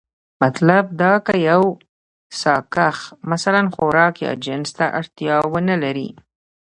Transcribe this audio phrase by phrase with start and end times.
[0.43, 1.63] مطلب دا که يو
[2.41, 2.97] ساکښ
[3.31, 6.09] مثلا خوراک يا جنس ته اړتيا ونه لري،